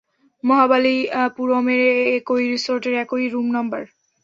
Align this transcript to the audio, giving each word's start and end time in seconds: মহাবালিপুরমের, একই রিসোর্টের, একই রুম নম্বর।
মহাবালিপুরমের, 0.43 1.81
একই 2.17 2.43
রিসোর্টের, 2.51 2.93
একই 3.03 3.25
রুম 3.29 3.47
নম্বর। 3.51 3.81